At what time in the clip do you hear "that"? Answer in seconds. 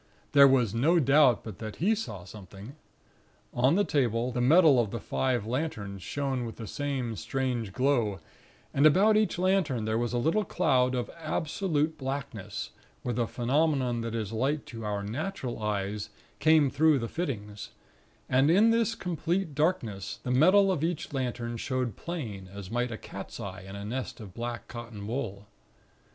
1.59-1.75, 14.01-14.15